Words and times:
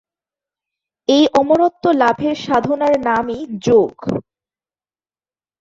এই 1.09 1.23
অমরত্ব 1.33 1.83
লাভের 1.93 2.35
সাধনার 2.45 2.95
নামই 2.99 3.39
‘যোগ’। 3.65 3.95